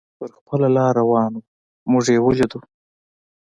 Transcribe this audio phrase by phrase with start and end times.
[0.17, 1.41] پر خپله لار روان و،
[1.91, 2.59] موږ یې ولیدو.